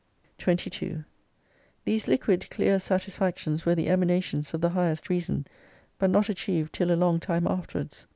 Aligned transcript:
22 0.39 1.05
These 1.85 2.07
liquid, 2.07 2.49
clear 2.49 2.79
satisfactions 2.79 3.67
were 3.67 3.75
the 3.75 3.87
emanations 3.87 4.51
of 4.51 4.59
the 4.59 4.69
highest 4.69 5.09
reason, 5.09 5.45
but 5.99 6.09
not 6.09 6.27
achieved 6.27 6.73
till 6.73 6.91
a 6.91 6.97
long 6.97 7.19
time 7.19 7.43
afterw^ards. 7.43 8.07